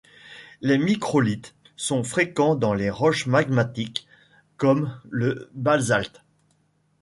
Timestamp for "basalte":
5.53-6.23